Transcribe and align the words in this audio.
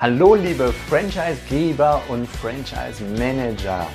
Hallo 0.00 0.34
liebe 0.34 0.72
Franchisegeber 0.88 2.00
und 2.08 2.26
Franchise 2.26 3.04
Manager. 3.18 3.86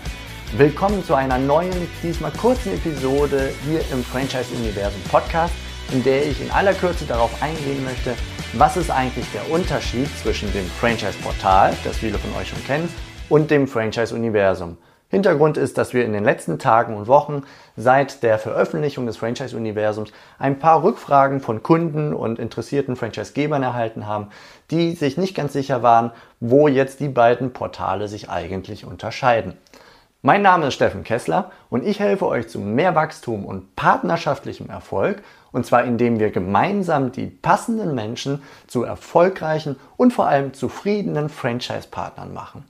Willkommen 0.55 1.03
zu 1.03 1.15
einer 1.15 1.39
neuen, 1.39 1.73
diesmal 2.03 2.29
kurzen 2.33 2.75
Episode 2.75 3.49
hier 3.67 3.79
im 3.91 4.03
Franchise 4.03 4.53
Universum 4.53 5.01
Podcast, 5.09 5.55
in 5.91 6.03
der 6.03 6.27
ich 6.27 6.39
in 6.39 6.51
aller 6.51 6.75
Kürze 6.75 7.05
darauf 7.05 7.31
eingehen 7.41 7.83
möchte, 7.83 8.13
was 8.53 8.77
ist 8.77 8.91
eigentlich 8.91 9.25
der 9.33 9.49
Unterschied 9.49 10.07
zwischen 10.21 10.53
dem 10.53 10.67
Franchise 10.79 11.17
Portal, 11.23 11.75
das 11.83 11.97
viele 11.97 12.19
von 12.19 12.39
euch 12.39 12.49
schon 12.49 12.63
kennen, 12.65 12.87
und 13.27 13.49
dem 13.49 13.67
Franchise 13.67 14.13
Universum. 14.13 14.77
Hintergrund 15.09 15.57
ist, 15.57 15.77
dass 15.77 15.93
wir 15.93 16.03
in 16.03 16.13
den 16.13 16.23
letzten 16.23 16.57
Tagen 16.57 16.97
und 16.97 17.07
Wochen 17.07 17.43
seit 17.77 18.23
der 18.23 18.39
Veröffentlichung 18.39 19.05
des 19.05 19.17
Franchise-Universums 19.17 20.11
ein 20.39 20.57
paar 20.57 20.83
Rückfragen 20.83 21.41
von 21.41 21.61
Kunden 21.61 22.13
und 22.13 22.39
interessierten 22.39 22.95
Franchise-Gebern 22.95 23.61
erhalten 23.61 24.07
haben, 24.07 24.29
die 24.71 24.93
sich 24.93 25.17
nicht 25.17 25.35
ganz 25.35 25.53
sicher 25.53 25.83
waren, 25.83 26.11
wo 26.39 26.67
jetzt 26.67 26.99
die 26.99 27.09
beiden 27.09 27.53
Portale 27.53 28.07
sich 28.07 28.29
eigentlich 28.29 28.85
unterscheiden. 28.85 29.55
Mein 30.23 30.41
Name 30.41 30.67
ist 30.67 30.73
Steffen 30.73 31.03
Kessler 31.03 31.51
und 31.69 31.85
ich 31.85 31.99
helfe 31.99 32.25
euch 32.25 32.47
zu 32.47 32.59
mehr 32.59 32.95
Wachstum 32.95 33.45
und 33.45 33.75
partnerschaftlichem 33.75 34.71
Erfolg 34.71 35.21
und 35.51 35.67
zwar 35.67 35.83
indem 35.83 36.19
wir 36.19 36.31
gemeinsam 36.31 37.11
die 37.11 37.27
passenden 37.27 37.93
Menschen 37.93 38.41
zu 38.65 38.83
erfolgreichen 38.83 39.75
und 39.97 40.13
vor 40.13 40.27
allem 40.27 40.55
zufriedenen 40.55 41.29
Franchise-Partnern 41.29 42.33
machen. 42.33 42.65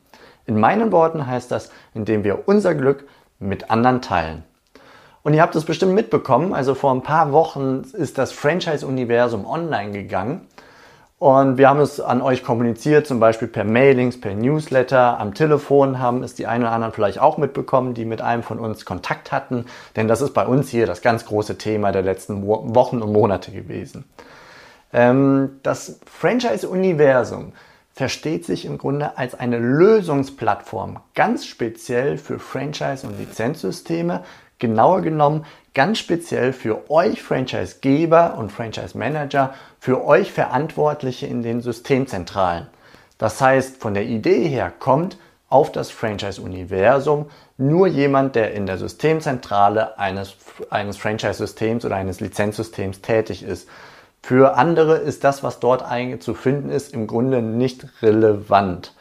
In 0.45 0.59
meinen 0.59 0.91
Worten 0.91 1.27
heißt 1.27 1.51
das, 1.51 1.71
indem 1.93 2.23
wir 2.23 2.47
unser 2.47 2.75
Glück 2.75 3.07
mit 3.39 3.69
anderen 3.71 4.01
teilen. 4.01 4.43
Und 5.23 5.33
ihr 5.33 5.41
habt 5.41 5.55
es 5.55 5.65
bestimmt 5.65 5.93
mitbekommen, 5.93 6.53
also 6.53 6.75
vor 6.75 6.93
ein 6.93 7.01
paar 7.01 7.31
Wochen 7.31 7.81
ist 7.93 8.19
das 8.19 8.31
Franchise-Universum 8.31 9.45
online 9.45 9.91
gegangen. 9.91 10.47
Und 11.17 11.57
wir 11.57 11.69
haben 11.69 11.79
es 11.79 11.99
an 11.99 12.21
euch 12.21 12.43
kommuniziert, 12.43 13.07
zum 13.07 13.19
Beispiel 13.19 13.47
per 13.47 13.63
Mailings, 13.63 14.19
per 14.19 14.35
Newsletter, 14.35 15.19
am 15.19 15.33
Telefon 15.33 15.97
haben 15.97 16.21
es 16.21 16.35
die 16.35 16.45
einen 16.45 16.65
oder 16.65 16.73
anderen 16.73 16.93
vielleicht 16.93 17.19
auch 17.19 17.37
mitbekommen, 17.37 17.93
die 17.93 18.05
mit 18.05 18.21
einem 18.21 18.43
von 18.43 18.59
uns 18.59 18.85
Kontakt 18.85 19.31
hatten. 19.31 19.65
Denn 19.95 20.07
das 20.07 20.21
ist 20.21 20.33
bei 20.33 20.45
uns 20.45 20.69
hier 20.69 20.85
das 20.85 21.01
ganz 21.01 21.25
große 21.25 21.57
Thema 21.57 21.91
der 21.91 22.03
letzten 22.03 22.45
Wochen 22.45 23.01
und 23.01 23.11
Monate 23.11 23.51
gewesen. 23.51 24.03
Ähm, 24.93 25.59
das 25.63 25.99
Franchise-Universum 26.05 27.53
versteht 27.95 28.45
sich 28.45 28.65
im 28.65 28.77
Grunde 28.77 29.17
als 29.17 29.33
eine 29.35 29.57
Lösungsplattform, 29.57 30.99
ganz 31.15 31.45
speziell 31.45 32.17
für 32.17 32.39
Franchise- 32.39 33.07
und 33.07 33.17
Lizenzsysteme, 33.17 34.23
genauer 34.59 35.01
genommen 35.01 35.45
ganz 35.73 35.99
speziell 35.99 36.53
für 36.53 36.89
euch 36.89 37.21
Franchise-Geber 37.21 38.37
und 38.37 38.51
Franchise-Manager, 38.51 39.53
für 39.79 40.05
euch 40.05 40.31
Verantwortliche 40.31 41.27
in 41.27 41.41
den 41.41 41.61
Systemzentralen. 41.61 42.67
Das 43.17 43.39
heißt, 43.39 43.77
von 43.77 43.93
der 43.93 44.05
Idee 44.05 44.47
her 44.47 44.73
kommt 44.77 45.17
auf 45.47 45.71
das 45.71 45.89
Franchise-Universum 45.89 47.27
nur 47.57 47.87
jemand, 47.87 48.35
der 48.35 48.53
in 48.53 48.65
der 48.65 48.77
Systemzentrale 48.77 49.97
eines, 49.97 50.35
eines 50.69 50.97
Franchise-Systems 50.97 51.85
oder 51.85 51.95
eines 51.95 52.19
Lizenzsystems 52.19 53.01
tätig 53.01 53.43
ist. 53.43 53.69
Für 54.27 54.57
andere 54.57 54.95
ist 54.95 55.23
das, 55.23 55.43
was 55.43 55.59
dort 55.59 55.83
zu 56.19 56.33
finden 56.33 56.71
ist, 56.71 56.95
im 56.95 57.05
Grunde 57.05 57.43
nicht 57.43 57.85
relevant. 58.01 58.95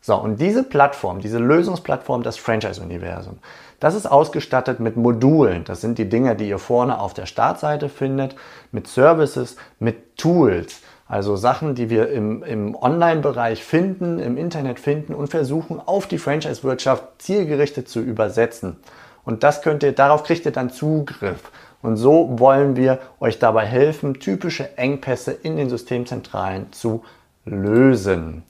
So, 0.00 0.14
und 0.14 0.40
diese 0.40 0.62
Plattform, 0.62 1.18
diese 1.18 1.38
Lösungsplattform, 1.38 2.22
das 2.22 2.36
Franchise-Universum, 2.36 3.40
das 3.80 3.96
ist 3.96 4.06
ausgestattet 4.06 4.78
mit 4.78 4.96
Modulen. 4.96 5.64
Das 5.64 5.80
sind 5.80 5.98
die 5.98 6.08
Dinge, 6.08 6.36
die 6.36 6.48
ihr 6.48 6.60
vorne 6.60 7.00
auf 7.00 7.14
der 7.14 7.26
Startseite 7.26 7.88
findet, 7.88 8.36
mit 8.70 8.86
Services, 8.86 9.56
mit 9.80 10.16
Tools. 10.16 10.82
Also 11.08 11.34
Sachen, 11.34 11.74
die 11.74 11.90
wir 11.90 12.08
im, 12.08 12.44
im 12.44 12.76
Online-Bereich 12.76 13.64
finden, 13.64 14.20
im 14.20 14.36
Internet 14.36 14.78
finden 14.78 15.14
und 15.14 15.30
versuchen, 15.30 15.80
auf 15.84 16.06
die 16.06 16.18
Franchise-Wirtschaft 16.18 17.02
zielgerichtet 17.18 17.88
zu 17.88 17.98
übersetzen. 17.98 18.76
Und 19.24 19.42
das 19.42 19.62
könnt 19.62 19.82
ihr, 19.82 19.92
darauf 19.92 20.24
kriegt 20.24 20.46
ihr 20.46 20.52
dann 20.52 20.70
Zugriff. 20.70 21.50
Und 21.82 21.96
so 21.96 22.38
wollen 22.38 22.76
wir 22.76 22.98
euch 23.20 23.38
dabei 23.38 23.64
helfen, 23.64 24.14
typische 24.14 24.76
Engpässe 24.76 25.32
in 25.32 25.56
den 25.56 25.70
Systemzentralen 25.70 26.72
zu 26.72 27.04
lösen. 27.44 28.42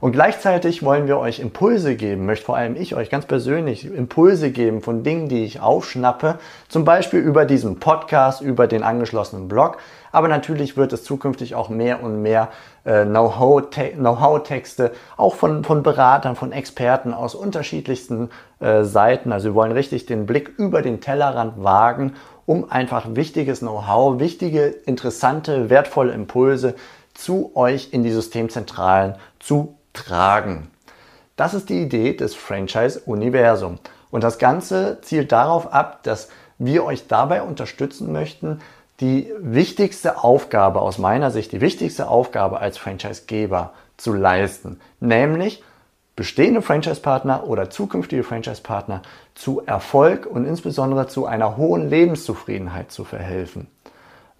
Und 0.00 0.12
gleichzeitig 0.12 0.82
wollen 0.82 1.06
wir 1.06 1.18
euch 1.18 1.40
Impulse 1.40 1.94
geben, 1.94 2.24
möchte 2.24 2.46
vor 2.46 2.56
allem 2.56 2.74
ich 2.74 2.94
euch 2.94 3.10
ganz 3.10 3.26
persönlich 3.26 3.84
Impulse 3.84 4.50
geben 4.50 4.80
von 4.80 5.02
Dingen, 5.02 5.28
die 5.28 5.44
ich 5.44 5.60
aufschnappe, 5.60 6.38
zum 6.68 6.86
Beispiel 6.86 7.20
über 7.20 7.44
diesen 7.44 7.78
Podcast, 7.78 8.40
über 8.40 8.66
den 8.66 8.82
angeschlossenen 8.82 9.46
Blog. 9.46 9.76
Aber 10.10 10.28
natürlich 10.28 10.78
wird 10.78 10.94
es 10.94 11.04
zukünftig 11.04 11.54
auch 11.54 11.68
mehr 11.68 12.02
und 12.02 12.22
mehr 12.22 12.48
äh, 12.84 13.04
Know-how-Texte, 13.04 14.92
auch 15.18 15.34
von, 15.34 15.64
von 15.64 15.82
Beratern, 15.82 16.34
von 16.34 16.52
Experten 16.52 17.12
aus 17.12 17.34
unterschiedlichsten 17.34 18.30
äh, 18.58 18.84
Seiten. 18.84 19.32
Also 19.32 19.50
wir 19.50 19.54
wollen 19.54 19.72
richtig 19.72 20.06
den 20.06 20.24
Blick 20.24 20.50
über 20.56 20.80
den 20.80 21.02
Tellerrand 21.02 21.62
wagen 21.62 22.14
um 22.46 22.68
einfach 22.68 23.06
wichtiges 23.14 23.60
Know-how, 23.60 24.18
wichtige, 24.18 24.64
interessante, 24.66 25.70
wertvolle 25.70 26.12
Impulse 26.12 26.74
zu 27.14 27.52
euch 27.54 27.92
in 27.92 28.02
die 28.02 28.10
Systemzentralen 28.10 29.14
zu 29.38 29.76
tragen. 29.92 30.70
Das 31.36 31.54
ist 31.54 31.68
die 31.68 31.82
Idee 31.82 32.14
des 32.14 32.34
Franchise-Universum. 32.34 33.78
Und 34.10 34.24
das 34.24 34.38
Ganze 34.38 34.98
zielt 35.02 35.32
darauf 35.32 35.72
ab, 35.72 36.02
dass 36.02 36.28
wir 36.58 36.84
euch 36.84 37.06
dabei 37.06 37.42
unterstützen 37.42 38.12
möchten, 38.12 38.60
die 39.00 39.32
wichtigste 39.38 40.22
Aufgabe 40.22 40.82
aus 40.82 40.98
meiner 40.98 41.30
Sicht, 41.30 41.52
die 41.52 41.60
wichtigste 41.60 42.08
Aufgabe 42.08 42.60
als 42.60 42.76
Franchisegeber 42.76 43.72
zu 43.96 44.12
leisten, 44.12 44.78
nämlich 45.00 45.62
bestehende 46.16 46.60
Franchise-Partner 46.60 47.44
oder 47.46 47.70
zukünftige 47.70 48.22
Franchise-Partner 48.22 49.00
zu 49.34 49.62
Erfolg 49.64 50.26
und 50.26 50.44
insbesondere 50.44 51.06
zu 51.06 51.24
einer 51.24 51.56
hohen 51.56 51.88
Lebenszufriedenheit 51.88 52.92
zu 52.92 53.04
verhelfen. 53.04 53.68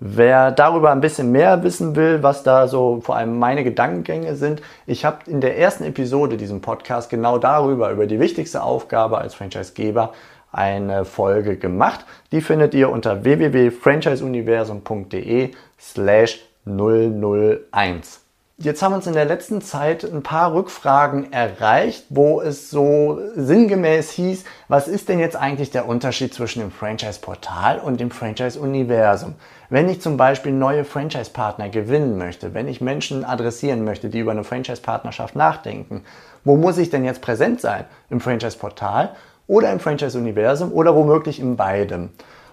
Wer 0.03 0.51
darüber 0.51 0.93
ein 0.93 1.03
bisschen 1.03 1.31
mehr 1.31 1.63
wissen 1.63 1.95
will, 1.95 2.23
was 2.23 2.43
da 2.43 2.69
so 2.69 3.03
vor 3.03 3.17
allem 3.17 3.39
meine 3.39 3.65
Gedankengänge 3.65 4.35
sind, 4.35 4.63
ich 4.87 5.05
habe 5.05 5.19
in 5.27 5.43
der 5.43 5.59
ersten 5.59 5.85
Episode 5.85 6.39
diesem 6.39 6.63
Podcast 6.63 7.11
genau 7.11 7.37
darüber, 7.37 7.91
über 7.91 8.07
die 8.07 8.19
wichtigste 8.19 8.63
Aufgabe 8.63 9.19
als 9.19 9.35
Franchisegeber, 9.35 10.15
eine 10.53 11.05
Folge 11.05 11.59
gemacht. 11.59 12.07
Die 12.33 12.41
findet 12.41 12.73
ihr 12.73 12.89
unter 12.89 13.25
www.franchiseuniversum.de 13.25 15.51
slash 15.79 16.41
001. 16.65 18.20
Jetzt 18.63 18.83
haben 18.83 18.93
uns 18.93 19.07
in 19.07 19.15
der 19.15 19.25
letzten 19.25 19.63
Zeit 19.63 20.05
ein 20.05 20.23
paar 20.23 20.53
Rückfragen 20.53 21.33
erreicht, 21.33 22.05
wo 22.11 22.43
es 22.43 22.69
so 22.69 23.19
sinngemäß 23.35 24.11
hieß, 24.11 24.45
was 24.69 24.87
ist 24.87 25.09
denn 25.09 25.19
jetzt 25.19 25.35
eigentlich 25.35 25.71
der 25.71 25.89
Unterschied 25.89 26.35
zwischen 26.35 26.61
dem 26.61 26.71
Franchise-Portal 26.71 27.79
und 27.79 28.01
dem 28.01 28.11
Franchise-Universum? 28.11 29.37
Wenn 29.71 29.89
ich 29.89 30.03
zum 30.03 30.19
Beispiel 30.19 30.53
neue 30.53 30.85
Franchise-Partner 30.85 31.71
gewinnen 31.71 32.19
möchte, 32.19 32.53
wenn 32.53 32.69
ich 32.69 32.83
Menschen 32.83 33.25
adressieren 33.25 33.83
möchte, 33.83 34.11
die 34.11 34.19
über 34.19 34.33
eine 34.33 34.45
Franchise-Partnerschaft 34.45 35.37
nachdenken, 35.37 36.05
wo 36.45 36.57
muss 36.59 36.77
ich 36.77 36.91
denn 36.91 37.07
jetzt 37.07 37.23
präsent 37.23 37.63
sein? 37.63 37.87
Im 38.11 38.21
Franchise-Portal 38.21 39.17
oder 39.47 39.73
im 39.73 39.81
Franchise-Universum 39.81 40.71
oder 40.71 40.95
womöglich 40.95 41.41
in 41.41 41.57
beidem? 41.57 42.11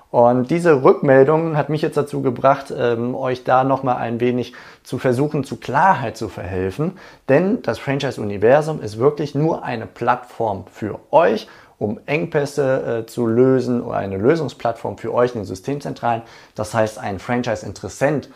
Und 0.09 0.49
diese 0.49 0.83
Rückmeldung 0.83 1.57
hat 1.57 1.69
mich 1.69 1.81
jetzt 1.81 1.97
dazu 1.97 2.21
gebracht, 2.21 2.73
ähm, 2.75 3.13
euch 3.13 3.43
da 3.43 3.63
nochmal 3.63 3.97
ein 3.97 4.19
wenig 4.21 4.53
zu 4.83 4.97
versuchen, 4.99 5.43
zu 5.43 5.57
Klarheit 5.57 6.15
zu 6.15 6.29
verhelfen. 6.29 6.97
Denn 7.27 7.61
das 7.61 7.77
Franchise-Universum 7.77 8.81
ist 8.81 8.99
wirklich 8.99 9.35
nur 9.35 9.63
eine 9.63 9.85
Plattform 9.85 10.65
für 10.71 10.99
euch, 11.11 11.47
um 11.77 11.99
Engpässe 12.05 13.01
äh, 13.01 13.05
zu 13.05 13.27
lösen 13.27 13.81
oder 13.81 13.97
eine 13.97 14.17
Lösungsplattform 14.17 14.97
für 14.97 15.13
euch 15.13 15.35
in 15.35 15.41
den 15.41 15.45
Systemzentralen. 15.45 16.21
Das 16.55 16.73
heißt, 16.73 16.99
ein 16.99 17.19
Franchise-Interessent 17.19 18.29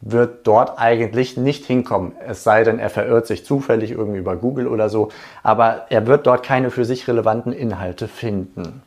wird 0.00 0.46
dort 0.46 0.78
eigentlich 0.78 1.36
nicht 1.36 1.64
hinkommen. 1.64 2.12
Es 2.24 2.44
sei 2.44 2.62
denn, 2.62 2.78
er 2.78 2.90
verirrt 2.90 3.26
sich 3.26 3.44
zufällig 3.44 3.90
irgendwie 3.90 4.20
über 4.20 4.36
Google 4.36 4.68
oder 4.68 4.88
so. 4.88 5.08
Aber 5.42 5.86
er 5.90 6.06
wird 6.06 6.26
dort 6.26 6.44
keine 6.44 6.70
für 6.70 6.84
sich 6.84 7.08
relevanten 7.08 7.52
Inhalte 7.52 8.06
finden. 8.06 8.82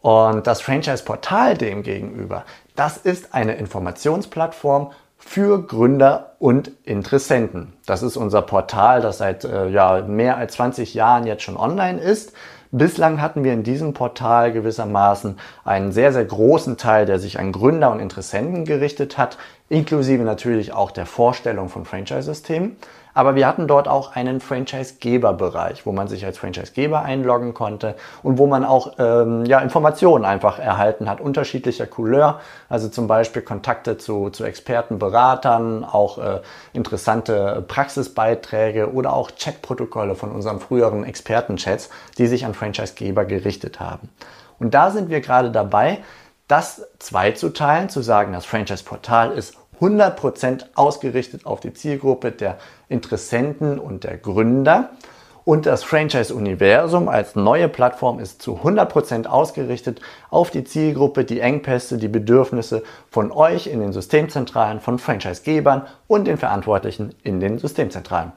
Und 0.00 0.46
das 0.46 0.62
Franchise-Portal 0.62 1.56
demgegenüber, 1.56 2.44
das 2.74 2.96
ist 2.96 3.34
eine 3.34 3.54
Informationsplattform 3.56 4.92
für 5.18 5.66
Gründer 5.66 6.36
und 6.38 6.72
Interessenten. 6.84 7.74
Das 7.84 8.02
ist 8.02 8.16
unser 8.16 8.40
Portal, 8.40 9.02
das 9.02 9.18
seit 9.18 9.44
äh, 9.44 9.68
ja, 9.68 10.00
mehr 10.02 10.38
als 10.38 10.54
20 10.54 10.94
Jahren 10.94 11.26
jetzt 11.26 11.42
schon 11.42 11.58
online 11.58 12.00
ist. 12.00 12.32
Bislang 12.72 13.20
hatten 13.20 13.44
wir 13.44 13.52
in 13.52 13.64
diesem 13.64 13.94
Portal 13.94 14.52
gewissermaßen 14.52 15.38
einen 15.64 15.92
sehr, 15.92 16.12
sehr 16.12 16.24
großen 16.24 16.76
Teil, 16.76 17.04
der 17.04 17.18
sich 17.18 17.38
an 17.38 17.52
Gründer 17.52 17.90
und 17.90 17.98
Interessenten 17.98 18.64
gerichtet 18.64 19.18
hat, 19.18 19.38
inklusive 19.68 20.22
natürlich 20.22 20.72
auch 20.72 20.92
der 20.92 21.04
Vorstellung 21.04 21.68
von 21.68 21.84
Franchise-Systemen. 21.84 22.76
Aber 23.14 23.34
wir 23.34 23.46
hatten 23.46 23.66
dort 23.66 23.88
auch 23.88 24.14
einen 24.14 24.40
Franchise-Geber-Bereich, 24.40 25.86
wo 25.86 25.92
man 25.92 26.08
sich 26.08 26.24
als 26.24 26.38
Franchise-Geber 26.38 27.02
einloggen 27.02 27.54
konnte 27.54 27.96
und 28.22 28.38
wo 28.38 28.46
man 28.46 28.64
auch 28.64 28.94
ähm, 28.98 29.44
ja, 29.44 29.60
Informationen 29.60 30.24
einfach 30.24 30.58
erhalten 30.58 31.08
hat, 31.08 31.20
unterschiedlicher 31.20 31.86
Couleur. 31.86 32.40
Also 32.68 32.88
zum 32.88 33.06
Beispiel 33.06 33.42
Kontakte 33.42 33.98
zu, 33.98 34.30
zu 34.30 34.44
Experten, 34.44 34.98
Beratern, 34.98 35.84
auch 35.84 36.18
äh, 36.18 36.40
interessante 36.72 37.64
Praxisbeiträge 37.66 38.92
oder 38.92 39.12
auch 39.12 39.30
Chatprotokolle 39.38 40.14
von 40.14 40.30
unseren 40.32 40.60
früheren 40.60 41.04
Expertenchats, 41.04 41.90
die 42.18 42.26
sich 42.26 42.44
an 42.44 42.54
Franchise-Geber 42.54 43.24
gerichtet 43.24 43.80
haben. 43.80 44.08
Und 44.58 44.74
da 44.74 44.90
sind 44.90 45.08
wir 45.08 45.20
gerade 45.20 45.50
dabei, 45.50 45.98
das 46.46 46.88
zweizuteilen, 46.98 47.88
zu 47.88 48.02
sagen, 48.02 48.32
das 48.32 48.44
Franchise-Portal 48.44 49.32
ist 49.32 49.56
100% 49.80 50.66
ausgerichtet 50.74 51.46
auf 51.46 51.60
die 51.60 51.72
Zielgruppe 51.72 52.32
der 52.32 52.58
Interessenten 52.88 53.78
und 53.78 54.04
der 54.04 54.16
Gründer. 54.16 54.90
Und 55.44 55.66
das 55.66 55.82
Franchise-Universum 55.84 57.08
als 57.08 57.34
neue 57.34 57.68
Plattform 57.68 58.20
ist 58.20 58.42
zu 58.42 58.60
100% 58.62 59.26
ausgerichtet 59.26 60.00
auf 60.30 60.50
die 60.50 60.64
Zielgruppe, 60.64 61.24
die 61.24 61.40
Engpässe, 61.40 61.98
die 61.98 62.08
Bedürfnisse 62.08 62.82
von 63.10 63.32
euch 63.32 63.66
in 63.66 63.80
den 63.80 63.92
Systemzentralen, 63.92 64.80
von 64.80 64.98
Franchise-Gebern 64.98 65.86
und 66.06 66.26
den 66.26 66.36
Verantwortlichen 66.36 67.14
in 67.22 67.40
den 67.40 67.58
Systemzentralen. 67.58 68.32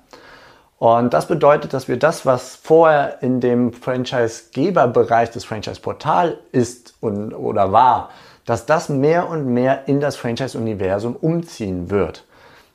Und 0.80 1.14
das 1.14 1.28
bedeutet, 1.28 1.74
dass 1.74 1.88
wir 1.88 1.98
das, 1.98 2.26
was 2.26 2.56
vorher 2.56 3.22
in 3.22 3.40
dem 3.40 3.74
Franchise-Geber-Bereich 3.74 5.32
des 5.32 5.46
Franchise-Portal 5.46 6.40
ist 6.52 6.96
und, 7.00 7.34
oder 7.34 7.72
war, 7.72 8.10
dass 8.46 8.66
das 8.66 8.90
mehr 8.90 9.30
und 9.30 9.46
mehr 9.46 9.88
in 9.88 10.00
das 10.00 10.16
Franchise-Universum 10.16 11.16
umziehen 11.16 11.90
wird. 11.90 12.26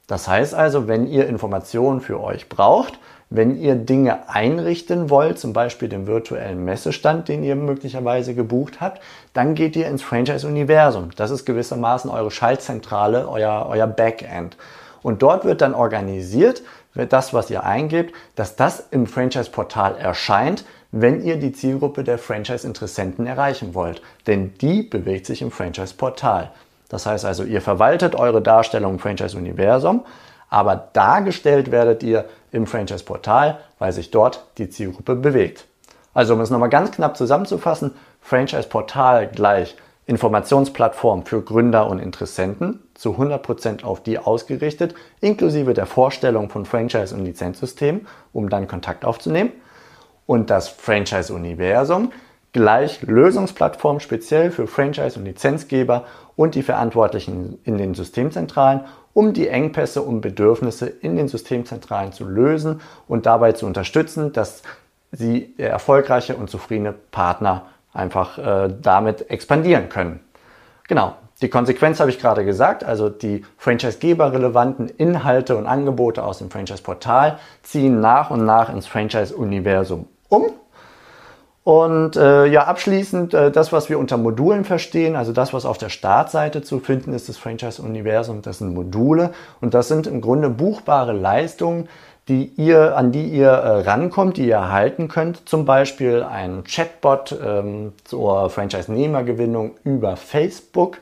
Das 0.07 0.27
heißt 0.27 0.55
also, 0.55 0.89
wenn 0.89 1.07
ihr 1.07 1.27
Informationen 1.27 2.01
für 2.01 2.21
euch 2.21 2.49
braucht, 2.49 2.99
wenn 3.31 3.61
ihr 3.61 3.75
Dinge 3.75 4.31
einrichten 4.31 5.11
wollt, 5.11 5.39
zum 5.39 5.53
Beispiel 5.53 5.91
den 5.91 6.07
virtuellen 6.07 6.65
Messestand, 6.65 7.29
den 7.29 7.45
ihr 7.45 7.57
möglicherweise 7.57 8.35
gebucht 8.35 8.81
habt, 8.81 9.03
dann 9.35 9.55
geht 9.55 9.77
ihr 9.77 9.87
ins 9.87 10.03
Franchise-Universum. 10.03 11.11
Das 11.17 11.31
ist 11.31 11.45
gewissermaßen 11.45 12.11
eure 12.11 12.31
Schaltzentrale, 12.31 13.29
euer, 13.29 13.67
euer 13.69 13.87
Backend. 13.87 14.57
Und 15.03 15.21
dort 15.23 15.45
wird 15.45 15.61
dann 15.61 15.75
organisiert, 15.75 16.63
das, 16.95 17.35
was 17.35 17.51
ihr 17.51 17.65
eingebt, 17.65 18.15
dass 18.35 18.57
das 18.57 18.89
im 18.91 19.07
Franchise-Portal 19.07 19.97
erscheint, 19.97 20.65
wenn 20.91 21.23
ihr 21.23 21.37
die 21.37 21.53
Zielgruppe 21.53 22.05
der 22.05 22.19
Franchise-Interessenten 22.19 23.27
erreichen 23.27 23.75
wollt. 23.75 24.03
Denn 24.27 24.55
die 24.61 24.83
bewegt 24.83 25.27
sich 25.27 25.43
im 25.43 25.51
Franchise-Portal. 25.51 26.51
Das 26.89 27.07
heißt 27.07 27.25
also, 27.25 27.45
ihr 27.45 27.61
verwaltet 27.61 28.15
eure 28.15 28.41
Darstellung 28.41 28.95
im 28.95 28.99
Franchise-Universum, 28.99 30.05
aber 30.49 30.89
dargestellt 30.95 31.71
werdet 31.71 32.03
ihr 32.03 32.25
im 32.53 32.67
Franchise-Portal, 32.67 33.59
weil 33.79 33.93
sich 33.93 34.11
dort 34.11 34.47
die 34.57 34.71
Zielgruppe 34.71 35.15
bewegt. 35.15 35.67
Also 36.15 36.35
um 36.35 36.41
es 36.41 36.51
nochmal 36.51 36.71
ganz 36.71 36.91
knapp 36.91 37.17
zusammenzufassen, 37.17 37.93
Franchise-Portal 38.23 39.29
gleich 39.29 39.77
Informationsplattform 40.07 41.27
für 41.27 41.43
Gründer 41.43 41.89
und 41.91 41.99
Interessenten, 41.99 42.83
zu 42.95 43.11
100% 43.11 43.85
auf 43.85 44.03
die 44.03 44.19
ausgerichtet, 44.19 44.95
inklusive 45.21 45.75
der 45.75 45.85
Vorstellung 45.85 46.49
von 46.49 46.65
Franchise- 46.65 47.15
und 47.15 47.27
Lizenzsystemen, 47.27 48.07
um 48.33 48.49
dann 48.49 48.67
Kontakt 48.67 49.05
aufzunehmen. 49.05 49.53
Und 50.29 50.51
das 50.51 50.69
Franchise-Universum 50.69 52.13
gleich 52.53 53.01
Lösungsplattform 53.01 53.99
speziell 53.99 54.51
für 54.51 54.67
Franchise- 54.67 55.19
und 55.19 55.25
Lizenzgeber 55.25 56.05
und 56.37 56.55
die 56.55 56.63
Verantwortlichen 56.63 57.59
in 57.65 57.79
den 57.79 57.95
Systemzentralen, 57.95 58.83
um 59.15 59.33
die 59.33 59.49
Engpässe 59.49 60.03
und 60.03 60.21
Bedürfnisse 60.21 60.87
in 60.87 61.17
den 61.17 61.29
Systemzentralen 61.29 62.13
zu 62.13 62.27
lösen 62.27 62.83
und 63.07 63.25
dabei 63.25 63.53
zu 63.53 63.65
unterstützen, 63.65 64.35
dass 64.35 64.63
sie 65.13 65.55
erfolgreiche 65.57 66.37
und 66.37 66.51
zufriedene 66.51 66.93
Partner 66.93 67.63
einfach 67.95 68.37
äh, 68.37 68.69
damit 68.83 69.31
expandieren 69.31 69.89
können. 69.89 70.21
Genau, 70.89 71.15
die 71.41 71.49
Konsequenz 71.49 72.01
habe 72.01 72.11
ich 72.11 72.19
gerade 72.19 72.45
gesagt, 72.45 72.85
also 72.85 73.09
die 73.09 73.47
Franchise-Geber 73.57 74.31
relevanten 74.31 74.91
Inhalte 74.91 75.57
und 75.57 75.67
Angebote 75.67 76.23
aus 76.23 76.37
dem 76.37 76.51
Franchise-Portal 76.51 77.39
ziehen 77.63 78.01
nach 78.01 78.31
und 78.31 78.45
nach 78.45 78.69
ins 78.69 78.87
Franchise-Universum 78.87 80.07
um. 80.29 80.51
Und 81.65 82.17
äh, 82.17 82.47
ja, 82.47 82.65
abschließend 82.65 83.35
äh, 83.35 83.51
das, 83.51 83.73
was 83.73 83.91
wir 83.91 83.99
unter 83.99 84.17
Modulen 84.17 84.65
verstehen, 84.65 85.17
also 85.17 85.33
das, 85.33 85.53
was 85.53 85.67
auf 85.67 85.77
der 85.77 85.91
Startseite 85.91 86.63
zu 86.63 86.79
finden 86.81 87.13
ist, 87.13 87.29
das 87.29 87.37
Franchise-Universum, 87.37 88.41
das 88.41 88.59
sind 88.59 88.73
Module 88.73 89.33
und 89.61 89.75
das 89.75 89.89
sind 89.89 90.07
im 90.07 90.23
Grunde 90.23 90.49
buchbare 90.49 91.13
Leistungen, 91.13 91.91
die 92.29 92.53
ihr, 92.57 92.97
an 92.97 93.13
die 93.13 93.27
ihr 93.27 93.51
äh, 93.51 93.81
rankommt, 93.83 94.39
die 94.39 94.47
ihr 94.47 94.55
erhalten 94.55 95.09
könnt. 95.09 95.47
Zum 95.47 95.67
Beispiel 95.67 96.23
ein 96.23 96.65
Chatbot 96.65 97.39
ähm, 97.45 97.93
zur 98.05 98.49
Franchise-Nehmergewinnung 98.49 99.73
über 99.85 100.17
Facebook 100.17 100.99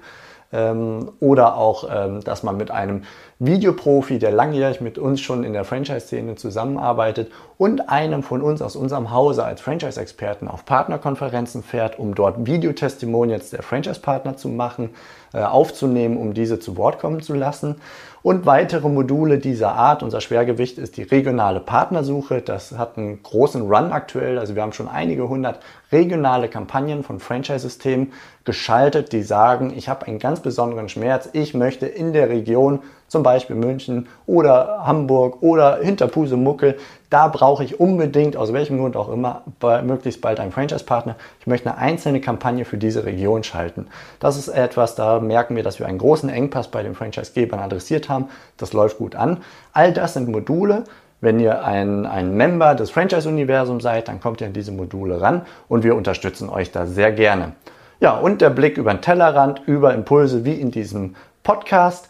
ähm, 0.52 1.12
oder 1.20 1.56
auch, 1.56 1.88
ähm, 1.90 2.22
dass 2.22 2.42
man 2.42 2.56
mit 2.56 2.70
einem 2.70 3.02
Videoprofi, 3.38 4.18
der 4.18 4.30
langjährig 4.30 4.80
mit 4.80 4.96
uns 4.96 5.20
schon 5.20 5.44
in 5.44 5.52
der 5.52 5.64
Franchise-Szene 5.64 6.36
zusammenarbeitet 6.36 7.30
und 7.58 7.90
einem 7.90 8.22
von 8.22 8.40
uns 8.40 8.62
aus 8.62 8.76
unserem 8.76 9.10
Hause 9.10 9.44
als 9.44 9.60
Franchise-Experten 9.60 10.48
auf 10.48 10.64
Partnerkonferenzen 10.64 11.62
fährt, 11.62 11.98
um 11.98 12.14
dort 12.14 12.46
Videotestimonials 12.46 13.50
der 13.50 13.62
Franchise-Partner 13.62 14.36
zu 14.36 14.48
machen, 14.48 14.90
äh, 15.34 15.42
aufzunehmen, 15.42 16.16
um 16.16 16.32
diese 16.32 16.58
zu 16.60 16.76
Wort 16.78 16.98
kommen 16.98 17.20
zu 17.20 17.34
lassen. 17.34 17.76
Und 18.22 18.44
weitere 18.44 18.88
Module 18.88 19.38
dieser 19.38 19.74
Art. 19.74 20.02
Unser 20.02 20.20
Schwergewicht 20.20 20.78
ist 20.78 20.96
die 20.96 21.04
regionale 21.04 21.60
Partnersuche. 21.60 22.42
Das 22.42 22.72
hat 22.76 22.98
einen 22.98 23.22
großen 23.22 23.62
Run 23.62 23.92
aktuell. 23.92 24.40
Also 24.40 24.56
wir 24.56 24.62
haben 24.62 24.72
schon 24.72 24.88
einige 24.88 25.28
hundert 25.28 25.60
regionale 25.92 26.48
Kampagnen 26.48 27.04
von 27.04 27.20
Franchise-Systemen 27.20 28.12
geschaltet, 28.46 29.12
die 29.12 29.22
sagen, 29.22 29.72
ich 29.76 29.90
habe 29.90 30.06
einen 30.06 30.18
ganz 30.18 30.40
besonderen 30.40 30.88
Schmerz. 30.88 31.28
Ich 31.32 31.52
möchte 31.52 31.86
in 31.86 32.14
der 32.14 32.30
Region 32.30 32.80
zum 33.08 33.22
Beispiel 33.22 33.56
München 33.56 34.08
oder 34.26 34.86
Hamburg 34.86 35.42
oder 35.42 35.78
Hinterpusemuckel, 35.82 36.76
da 37.10 37.28
brauche 37.28 37.62
ich 37.62 37.78
unbedingt, 37.78 38.36
aus 38.36 38.52
welchem 38.52 38.78
Grund 38.78 38.96
auch 38.96 39.08
immer, 39.08 39.42
möglichst 39.84 40.20
bald 40.20 40.40
einen 40.40 40.52
Franchise-Partner. 40.52 41.16
Ich 41.40 41.46
möchte 41.46 41.70
eine 41.70 41.78
einzelne 41.78 42.20
Kampagne 42.20 42.64
für 42.64 42.78
diese 42.78 43.04
Region 43.04 43.44
schalten. 43.44 43.88
Das 44.18 44.36
ist 44.36 44.48
etwas, 44.48 44.94
da 44.94 45.20
merken 45.20 45.54
wir, 45.54 45.62
dass 45.62 45.78
wir 45.78 45.86
einen 45.86 45.98
großen 45.98 46.28
Engpass 46.28 46.68
bei 46.68 46.82
den 46.82 46.94
Franchise-Gebern 46.94 47.60
adressiert 47.60 48.08
haben. 48.08 48.28
Das 48.56 48.72
läuft 48.72 48.98
gut 48.98 49.14
an. 49.14 49.38
All 49.72 49.92
das 49.92 50.14
sind 50.14 50.28
Module, 50.28 50.84
wenn 51.20 51.40
ihr 51.40 51.64
ein, 51.64 52.06
ein 52.06 52.36
Member 52.36 52.74
des 52.74 52.90
Franchise-Universums 52.90 53.82
seid, 53.82 54.08
dann 54.08 54.20
kommt 54.20 54.40
ihr 54.40 54.46
an 54.48 54.52
diese 54.52 54.72
Module 54.72 55.20
ran 55.20 55.42
und 55.68 55.82
wir 55.82 55.96
unterstützen 55.96 56.48
euch 56.48 56.72
da 56.72 56.86
sehr 56.86 57.12
gerne. 57.12 57.52
Ja, 58.00 58.16
und 58.18 58.40
der 58.40 58.50
Blick 58.50 58.76
über 58.76 58.92
den 58.92 59.00
Tellerrand, 59.00 59.62
über 59.66 59.94
Impulse 59.94 60.44
wie 60.44 60.54
in 60.54 60.70
diesem 60.70 61.16
Podcast. 61.42 62.08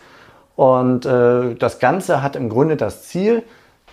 Und 0.56 1.06
äh, 1.06 1.54
das 1.54 1.78
Ganze 1.78 2.22
hat 2.22 2.34
im 2.34 2.48
Grunde 2.48 2.76
das 2.76 3.04
Ziel, 3.04 3.42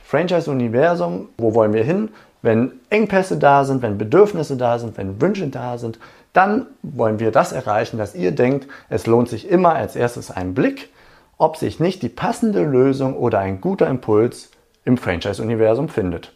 Franchise-Universum, 0.05 1.29
wo 1.37 1.53
wollen 1.53 1.73
wir 1.73 1.83
hin? 1.83 2.09
Wenn 2.41 2.73
Engpässe 2.89 3.37
da 3.37 3.63
sind, 3.63 3.81
wenn 3.81 3.97
Bedürfnisse 3.97 4.57
da 4.57 4.79
sind, 4.79 4.97
wenn 4.97 5.21
Wünsche 5.21 5.47
da 5.47 5.77
sind, 5.77 5.99
dann 6.33 6.65
wollen 6.81 7.19
wir 7.19 7.31
das 7.31 7.51
erreichen, 7.51 7.97
dass 7.97 8.15
ihr 8.15 8.31
denkt, 8.31 8.67
es 8.89 9.05
lohnt 9.05 9.29
sich 9.29 9.49
immer 9.49 9.75
als 9.75 9.95
erstes 9.95 10.31
ein 10.31 10.53
Blick, 10.53 10.89
ob 11.37 11.57
sich 11.57 11.79
nicht 11.79 12.01
die 12.01 12.09
passende 12.09 12.63
Lösung 12.63 13.15
oder 13.15 13.39
ein 13.39 13.61
guter 13.61 13.87
Impuls 13.87 14.49
im 14.83 14.97
Franchise-Universum 14.97 15.89
findet. 15.89 16.33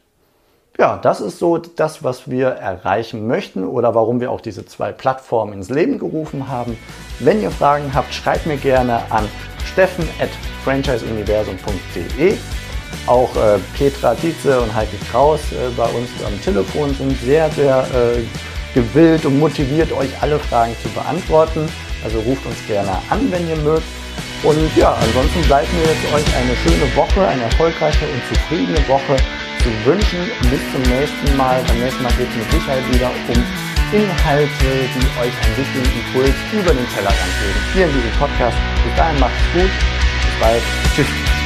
Ja, 0.79 0.97
das 0.97 1.21
ist 1.21 1.39
so 1.39 1.57
das, 1.57 2.03
was 2.03 2.29
wir 2.29 2.49
erreichen 2.49 3.25
möchten 3.25 3.63
oder 3.63 3.95
warum 3.95 4.19
wir 4.19 4.29
auch 4.29 4.41
diese 4.41 4.63
zwei 4.63 4.91
Plattformen 4.91 5.53
ins 5.53 5.69
Leben 5.71 5.97
gerufen 5.97 6.49
haben. 6.49 6.77
Wenn 7.19 7.41
ihr 7.41 7.49
Fragen 7.49 7.91
habt, 7.95 8.13
schreibt 8.13 8.45
mir 8.45 8.57
gerne 8.57 9.01
an 9.09 9.27
steffen 9.65 10.07
at 10.21 10.29
franchiseuniversum.de. 10.63 12.37
Auch 13.07 13.35
äh, 13.35 13.57
Petra 13.75 14.13
Dietze 14.13 14.61
und 14.61 14.73
Heike 14.75 14.97
Kraus 15.09 15.39
äh, 15.51 15.69
bei 15.75 15.85
uns 15.85 16.09
am 16.23 16.39
Telefon 16.43 16.93
sind 16.93 17.19
sehr, 17.21 17.49
sehr 17.51 17.79
äh, 17.95 18.21
gewillt 18.75 19.25
und 19.25 19.39
motiviert, 19.39 19.91
euch 19.93 20.11
alle 20.21 20.37
Fragen 20.37 20.75
zu 20.83 20.89
beantworten. 20.89 21.67
Also 22.03 22.19
ruft 22.19 22.45
uns 22.45 22.57
gerne 22.67 22.91
an, 23.09 23.31
wenn 23.31 23.49
ihr 23.49 23.55
mögt. 23.57 23.87
Und 24.43 24.69
ja, 24.75 24.93
ansonsten 24.93 25.41
bleibt 25.47 25.73
mir 25.73 25.81
jetzt 25.81 26.13
euch 26.13 26.35
eine 26.37 26.55
schöne 26.57 26.95
Woche, 26.95 27.27
eine 27.27 27.41
erfolgreiche 27.41 28.05
und 28.05 28.35
zufriedene 28.35 28.87
Woche 28.87 29.17
zu 29.67 29.85
wünschen. 29.85 30.19
Bis 30.49 30.61
zum 30.71 30.81
nächsten 30.83 31.37
Mal. 31.37 31.63
Beim 31.67 31.79
nächsten 31.79 32.03
Mal 32.03 32.13
geht 32.13 32.29
es 32.29 32.35
mit 32.35 32.51
Sicherheit 32.51 32.93
wieder 32.93 33.11
um 33.27 33.43
Inhalte, 33.91 34.49
die 34.61 35.19
euch 35.19 35.33
einen 35.43 35.57
wichtigen 35.57 35.99
Impuls 35.99 36.35
über 36.53 36.73
den 36.73 36.87
Tellerrand 36.93 37.33
geben. 37.41 37.59
Hier 37.73 37.85
in 37.85 37.93
diesem 37.93 38.11
Podcast. 38.19 38.57
Bis 38.83 38.95
dahin 38.95 39.19
macht's 39.19 39.43
gut. 39.53 39.63
Bis 39.63 40.39
bald. 40.39 40.63
Tschüss. 40.95 41.36